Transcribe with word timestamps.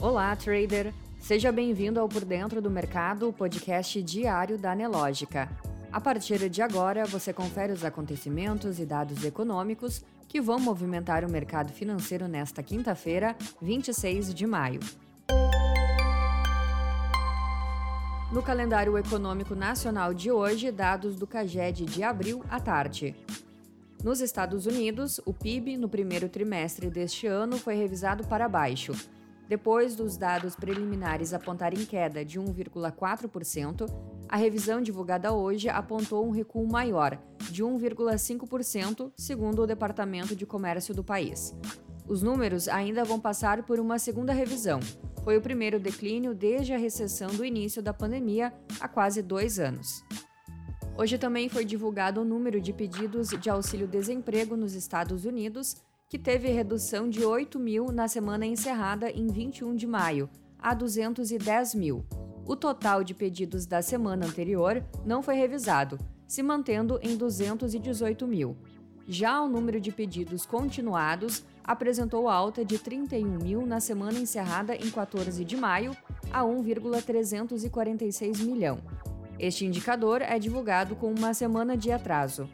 Olá, 0.00 0.34
trader! 0.36 0.92
Seja 1.18 1.50
bem-vindo 1.50 1.98
ao 1.98 2.08
Por 2.08 2.24
Dentro 2.24 2.60
do 2.60 2.70
Mercado, 2.70 3.28
o 3.28 3.32
podcast 3.32 4.02
diário 4.02 4.56
da 4.56 4.74
Nelógica. 4.74 5.48
A 5.90 6.00
partir 6.00 6.48
de 6.48 6.62
agora, 6.62 7.06
você 7.06 7.32
confere 7.32 7.72
os 7.72 7.84
acontecimentos 7.84 8.78
e 8.78 8.84
dados 8.84 9.24
econômicos 9.24 10.04
que 10.28 10.40
vão 10.40 10.60
movimentar 10.60 11.24
o 11.24 11.30
mercado 11.30 11.72
financeiro 11.72 12.28
nesta 12.28 12.62
quinta-feira, 12.62 13.34
26 13.60 14.34
de 14.34 14.46
maio. 14.46 14.80
No 18.30 18.42
calendário 18.42 18.98
econômico 18.98 19.54
nacional 19.54 20.12
de 20.12 20.30
hoje, 20.30 20.70
dados 20.70 21.16
do 21.16 21.26
CAGED 21.26 21.86
de 21.86 22.02
abril 22.02 22.44
à 22.50 22.60
tarde. 22.60 23.16
Nos 24.04 24.20
Estados 24.20 24.66
Unidos, 24.66 25.20
o 25.24 25.32
PIB 25.32 25.76
no 25.76 25.88
primeiro 25.88 26.28
trimestre 26.28 26.90
deste 26.90 27.26
ano 27.26 27.56
foi 27.56 27.74
revisado 27.74 28.24
para 28.26 28.48
baixo, 28.48 28.92
depois 29.48 29.94
dos 29.94 30.16
dados 30.16 30.56
preliminares 30.56 31.32
apontarem 31.32 31.84
queda 31.84 32.24
de 32.24 32.40
1,4%, 32.40 33.86
a 34.28 34.36
revisão 34.36 34.80
divulgada 34.80 35.32
hoje 35.32 35.68
apontou 35.68 36.26
um 36.26 36.30
recuo 36.30 36.66
maior, 36.66 37.18
de 37.50 37.62
1,5%, 37.62 39.12
segundo 39.16 39.62
o 39.62 39.66
Departamento 39.66 40.34
de 40.34 40.44
Comércio 40.44 40.92
do 40.92 41.04
país. 41.04 41.54
Os 42.08 42.22
números 42.22 42.68
ainda 42.68 43.04
vão 43.04 43.20
passar 43.20 43.62
por 43.62 43.78
uma 43.78 43.98
segunda 43.98 44.32
revisão. 44.32 44.80
Foi 45.22 45.36
o 45.36 45.42
primeiro 45.42 45.78
declínio 45.78 46.34
desde 46.34 46.72
a 46.72 46.78
recessão 46.78 47.28
do 47.28 47.44
início 47.44 47.82
da 47.82 47.92
pandemia 47.92 48.52
há 48.80 48.88
quase 48.88 49.22
dois 49.22 49.58
anos. 49.58 50.04
Hoje 50.98 51.18
também 51.18 51.48
foi 51.48 51.64
divulgado 51.64 52.20
o 52.20 52.24
número 52.24 52.60
de 52.60 52.72
pedidos 52.72 53.28
de 53.28 53.50
auxílio-desemprego 53.50 54.56
nos 54.56 54.74
Estados 54.74 55.24
Unidos 55.24 55.76
que 56.08 56.18
teve 56.18 56.48
redução 56.48 57.08
de 57.10 57.24
8 57.24 57.58
mil 57.58 57.86
na 57.90 58.06
semana 58.06 58.46
encerrada 58.46 59.10
em 59.10 59.26
21 59.26 59.74
de 59.74 59.86
maio, 59.86 60.30
a 60.58 60.72
210 60.72 61.74
mil. 61.74 62.04
O 62.44 62.54
total 62.54 63.02
de 63.02 63.12
pedidos 63.12 63.66
da 63.66 63.82
semana 63.82 64.24
anterior 64.24 64.84
não 65.04 65.20
foi 65.20 65.34
revisado, 65.34 65.98
se 66.26 66.44
mantendo 66.44 67.00
em 67.02 67.16
218 67.16 68.24
mil. 68.26 68.56
Já 69.08 69.40
o 69.40 69.48
número 69.48 69.80
de 69.80 69.90
pedidos 69.90 70.46
continuados 70.46 71.42
apresentou 71.64 72.28
alta 72.28 72.64
de 72.64 72.78
31 72.78 73.38
mil 73.38 73.66
na 73.66 73.80
semana 73.80 74.18
encerrada 74.18 74.76
em 74.76 74.88
14 74.90 75.44
de 75.44 75.56
maio, 75.56 75.96
a 76.32 76.44
1,346 76.44 78.40
milhão. 78.40 78.78
Este 79.38 79.66
indicador 79.66 80.22
é 80.22 80.38
divulgado 80.38 80.94
com 80.94 81.12
uma 81.12 81.34
semana 81.34 81.76
de 81.76 81.90
atraso. 81.90 82.48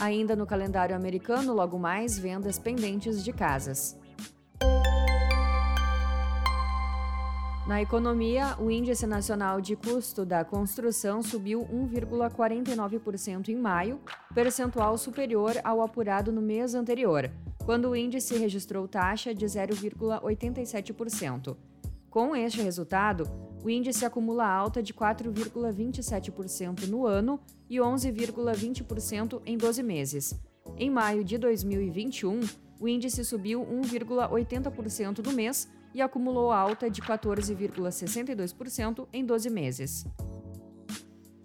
Ainda 0.00 0.34
no 0.34 0.46
calendário 0.46 0.96
americano, 0.96 1.54
logo 1.54 1.78
mais, 1.78 2.18
vendas 2.18 2.58
pendentes 2.58 3.22
de 3.22 3.32
casas. 3.32 3.96
Na 7.66 7.80
economia, 7.80 8.56
o 8.58 8.70
Índice 8.70 9.06
Nacional 9.06 9.60
de 9.60 9.76
Custo 9.76 10.24
da 10.26 10.44
Construção 10.44 11.22
subiu 11.22 11.60
1,49% 11.72 13.48
em 13.48 13.56
maio, 13.56 14.00
percentual 14.34 14.98
superior 14.98 15.54
ao 15.62 15.80
apurado 15.80 16.32
no 16.32 16.42
mês 16.42 16.74
anterior, 16.74 17.30
quando 17.64 17.88
o 17.88 17.96
índice 17.96 18.36
registrou 18.36 18.88
taxa 18.88 19.32
de 19.32 19.46
0,87%. 19.46 21.56
Com 22.10 22.34
este 22.34 22.60
resultado, 22.60 23.30
o 23.62 23.70
índice 23.70 24.04
acumula 24.04 24.46
alta 24.46 24.82
de 24.82 24.92
4,27% 24.92 26.86
no 26.88 27.06
ano 27.06 27.40
e 27.70 27.76
11,20% 27.76 29.40
em 29.46 29.56
12 29.56 29.82
meses. 29.82 30.38
Em 30.76 30.90
maio 30.90 31.24
de 31.24 31.38
2021, 31.38 32.40
o 32.80 32.88
índice 32.88 33.24
subiu 33.24 33.64
1,80% 33.64 35.24
no 35.24 35.32
mês 35.32 35.70
e 35.94 36.02
acumulou 36.02 36.50
alta 36.50 36.90
de 36.90 37.00
14,62% 37.00 39.06
em 39.12 39.24
12 39.24 39.50
meses. 39.50 40.04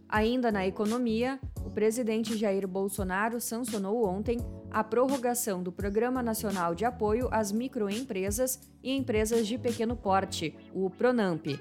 Ainda 0.09 0.51
na 0.51 0.65
economia, 0.65 1.39
o 1.65 1.69
presidente 1.69 2.37
Jair 2.37 2.65
Bolsonaro 2.65 3.41
sancionou 3.41 4.05
ontem 4.05 4.39
a 4.71 4.81
prorrogação 4.83 5.61
do 5.61 5.71
Programa 5.71 6.23
Nacional 6.23 6.73
de 6.73 6.85
Apoio 6.85 7.27
às 7.29 7.51
Microempresas 7.51 8.59
e 8.81 8.95
Empresas 8.95 9.45
de 9.45 9.57
Pequeno 9.57 9.95
Porte, 9.95 10.55
o 10.73 10.89
PRONAMP. 10.89 11.59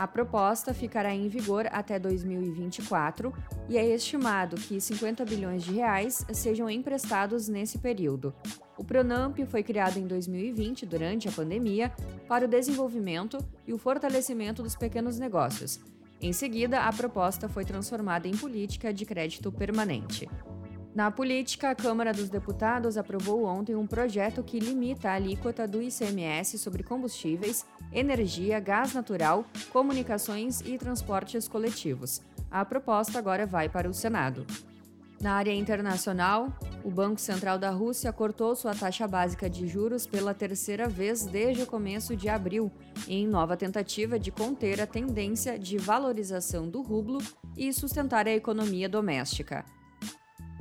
A 0.00 0.08
proposta 0.08 0.72
ficará 0.72 1.14
em 1.14 1.28
vigor 1.28 1.68
até 1.70 1.98
2024 1.98 3.34
e 3.68 3.76
é 3.76 3.86
estimado 3.86 4.56
que 4.56 4.80
50 4.80 5.26
bilhões 5.26 5.62
de 5.62 5.74
reais 5.74 6.24
sejam 6.32 6.70
emprestados 6.70 7.48
nesse 7.48 7.76
período. 7.76 8.32
O 8.78 8.82
Pronamp 8.82 9.36
foi 9.50 9.62
criado 9.62 9.98
em 9.98 10.06
2020, 10.06 10.86
durante 10.86 11.28
a 11.28 11.32
pandemia, 11.32 11.92
para 12.26 12.46
o 12.46 12.48
desenvolvimento 12.48 13.36
e 13.66 13.74
o 13.74 13.78
fortalecimento 13.78 14.62
dos 14.62 14.74
pequenos 14.74 15.18
negócios 15.18 15.78
em 16.22 16.34
seguida, 16.34 16.82
a 16.82 16.92
proposta 16.92 17.48
foi 17.48 17.64
transformada 17.64 18.28
em 18.28 18.36
política 18.36 18.92
de 18.92 19.06
crédito 19.06 19.50
permanente. 19.50 20.28
Na 20.92 21.08
política, 21.08 21.70
a 21.70 21.74
Câmara 21.74 22.12
dos 22.12 22.28
Deputados 22.28 22.98
aprovou 22.98 23.44
ontem 23.44 23.76
um 23.76 23.86
projeto 23.86 24.42
que 24.42 24.58
limita 24.58 25.08
a 25.08 25.14
alíquota 25.14 25.66
do 25.66 25.80
ICMS 25.80 26.58
sobre 26.58 26.82
combustíveis, 26.82 27.64
energia, 27.92 28.58
gás 28.58 28.92
natural, 28.92 29.44
comunicações 29.72 30.60
e 30.62 30.76
transportes 30.76 31.46
coletivos. 31.46 32.20
A 32.50 32.64
proposta 32.64 33.18
agora 33.20 33.46
vai 33.46 33.68
para 33.68 33.88
o 33.88 33.94
Senado. 33.94 34.44
Na 35.20 35.34
área 35.34 35.52
internacional, 35.52 36.48
o 36.82 36.90
Banco 36.90 37.20
Central 37.20 37.58
da 37.58 37.70
Rússia 37.70 38.12
cortou 38.12 38.56
sua 38.56 38.74
taxa 38.74 39.06
básica 39.06 39.48
de 39.48 39.68
juros 39.68 40.06
pela 40.06 40.34
terceira 40.34 40.88
vez 40.88 41.24
desde 41.24 41.62
o 41.62 41.66
começo 41.66 42.16
de 42.16 42.28
abril, 42.28 42.72
em 43.06 43.28
nova 43.28 43.56
tentativa 43.56 44.18
de 44.18 44.32
conter 44.32 44.80
a 44.80 44.86
tendência 44.86 45.58
de 45.58 45.78
valorização 45.78 46.68
do 46.68 46.80
rublo 46.82 47.18
e 47.56 47.72
sustentar 47.72 48.26
a 48.26 48.32
economia 48.32 48.88
doméstica. 48.88 49.64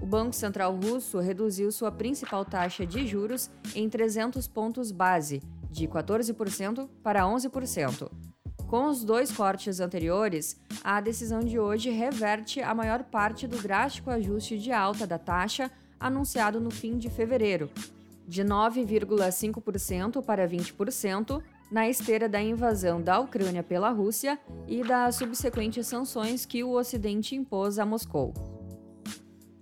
O 0.02 0.06
Banco 0.06 0.34
Central 0.34 0.76
Russo 0.76 1.20
reduziu 1.20 1.72
sua 1.72 1.92
principal 1.92 2.46
taxa 2.46 2.86
de 2.86 3.06
juros 3.06 3.50
em 3.76 3.90
300 3.90 4.48
pontos 4.48 4.92
base, 4.92 5.42
de 5.70 5.88
14% 5.88 6.88
para 7.04 7.24
11%. 7.24 8.10
Com 8.68 8.86
os 8.86 9.04
dois 9.04 9.32
cortes 9.32 9.80
anteriores, 9.80 10.60
a 10.84 11.02
decisão 11.02 11.40
de 11.40 11.60
hoje 11.60 11.90
reverte 11.90 12.62
a 12.62 12.74
maior 12.74 13.04
parte 13.04 13.48
do 13.48 13.58
drástico 13.58 14.10
ajuste 14.10 14.58
de 14.58 14.72
alta 14.72 15.06
da 15.06 15.18
taxa 15.18 15.72
anunciado 16.00 16.62
no 16.62 16.72
fim 16.72 16.98
de 16.98 17.10
fevereiro, 17.10 17.70
de 18.28 18.44
9,5% 18.44 20.24
para 20.24 20.48
20%, 20.48 21.42
na 21.72 21.90
esteira 21.90 22.30
da 22.30 22.42
invasão 22.42 23.02
da 23.02 23.20
Ucrânia 23.20 23.64
pela 23.64 23.90
Rússia 23.90 24.40
e 24.68 24.84
das 24.84 25.16
subsequentes 25.16 25.86
sanções 25.88 26.46
que 26.46 26.64
o 26.64 26.72
Ocidente 26.72 27.36
impôs 27.36 27.78
a 27.78 27.86
Moscou. 27.86 28.34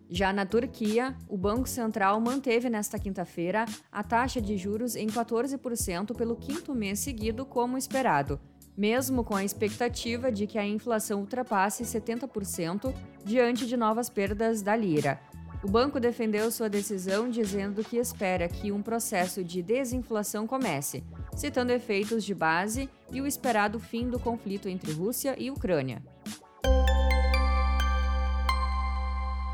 Já 0.09 0.31
na 0.31 0.45
Turquia, 0.45 1.15
o 1.27 1.37
Banco 1.37 1.67
Central 1.67 2.19
manteve 2.21 2.69
nesta 2.69 2.97
quinta-feira 2.97 3.65
a 3.91 4.03
taxa 4.03 4.41
de 4.41 4.57
juros 4.57 4.95
em 4.95 5.07
14% 5.07 6.15
pelo 6.15 6.35
quinto 6.35 6.73
mês 6.73 6.99
seguido, 6.99 7.45
como 7.45 7.77
esperado 7.77 8.39
mesmo 8.77 9.23
com 9.23 9.35
a 9.35 9.43
expectativa 9.43 10.31
de 10.31 10.45
que 10.45 10.59
a 10.59 10.65
inflação 10.65 11.21
ultrapasse 11.21 11.83
70% 11.83 12.93
diante 13.25 13.65
de 13.65 13.75
novas 13.75 14.07
perdas 14.07 14.61
da 14.61 14.75
lira. 14.75 15.19
O 15.63 15.67
banco 15.67 15.99
defendeu 15.99 16.51
sua 16.51 16.69
decisão 16.69 17.27
dizendo 17.27 17.83
que 17.83 17.97
espera 17.97 18.47
que 18.47 18.71
um 18.71 18.83
processo 18.83 19.43
de 19.43 19.63
desinflação 19.63 20.45
comece, 20.45 21.03
citando 21.35 21.71
efeitos 21.71 22.23
de 22.23 22.35
base 22.35 22.87
e 23.11 23.19
o 23.19 23.25
esperado 23.25 23.79
fim 23.79 24.07
do 24.07 24.19
conflito 24.19 24.69
entre 24.69 24.91
Rússia 24.91 25.35
e 25.35 25.49
Ucrânia. 25.49 26.03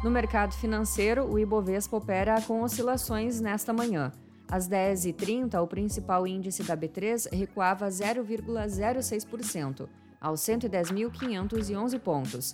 No 0.03 0.11
mercado 0.11 0.53
financeiro, 0.53 1.25
o 1.25 1.39
Ibovespa 1.39 1.95
opera 1.95 2.41
com 2.41 2.61
oscilações 2.61 3.39
nesta 3.39 3.71
manhã. 3.71 4.11
Às 4.51 4.67
10h30, 4.67 5.63
o 5.63 5.67
principal 5.67 6.27
índice 6.27 6.61
da 6.61 6.75
B3 6.75 7.29
recuava 7.31 7.87
0,06%, 7.87 9.87
aos 10.19 10.41
110.511 10.41 11.97
pontos. 11.99 12.53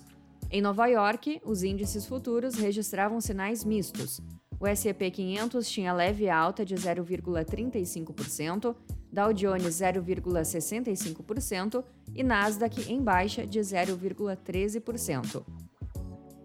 Em 0.52 0.62
Nova 0.62 0.86
York, 0.86 1.42
os 1.44 1.64
índices 1.64 2.06
futuros 2.06 2.54
registravam 2.54 3.20
sinais 3.20 3.66
mistos. 3.66 4.22
O 4.60 4.68
S&P 4.68 5.10
500 5.10 5.68
tinha 5.68 5.92
leve 5.92 6.30
alta 6.30 6.64
de 6.64 6.76
0,35%, 6.76 8.76
Dow 9.12 9.34
Jones 9.34 9.74
0,65% 9.74 11.84
e 12.14 12.22
Nasdaq 12.22 12.92
em 12.92 13.02
baixa 13.02 13.48
de 13.48 13.60
0,13%. 13.60 15.69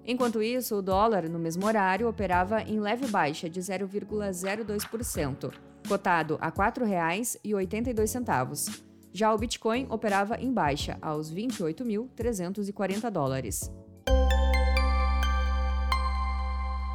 Enquanto 0.07 0.43
isso, 0.43 0.77
o 0.77 0.83
dólar, 0.83 1.27
no 1.29 1.39
mesmo 1.39 1.67
horário, 1.67 2.09
operava 2.09 2.63
em 2.63 2.79
leve 2.79 3.07
baixa 3.07 3.49
de 3.49 3.61
0,02%, 3.61 5.53
cotado 5.89 6.37
a 6.41 6.47
R$ 6.47 6.53
4,82. 6.53 8.83
Já 9.13 9.33
o 9.33 9.39
Bitcoin 9.39 9.87
operava 9.89 10.37
em 10.37 10.53
baixa, 10.53 10.99
aos 11.01 11.33
28.340 11.33 13.11
dólares. 13.11 13.71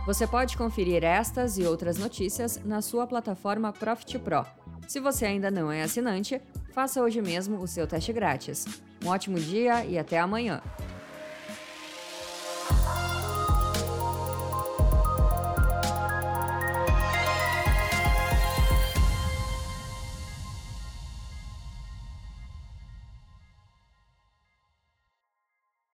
Você 0.06 0.28
pode 0.28 0.58
conferir 0.58 1.04
estas 1.04 1.58
e 1.58 1.64
outras 1.64 1.98
notícias 1.98 2.62
na 2.64 2.82
sua 2.82 3.08
plataforma 3.08 3.72
Profit 3.72 4.20
Pro. 4.20 4.46
Se 4.88 5.00
você 5.00 5.26
ainda 5.26 5.52
não 5.52 5.72
é 5.72 5.84
assinante, 5.84 6.42
Faça 6.72 7.02
hoje 7.02 7.22
mesmo 7.22 7.62
o 7.62 7.68
seu 7.68 7.88
teste 7.88 8.14
grátis. 8.14 8.66
Um 9.04 9.10
ótimo 9.10 9.40
dia 9.40 9.86
e 9.86 9.98
até 9.98 10.20
amanhã! 10.20 10.62